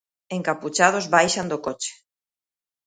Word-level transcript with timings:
Encapuchados 0.37 1.07
baixan 1.15 1.47
do 1.51 1.57
coche. 1.65 1.93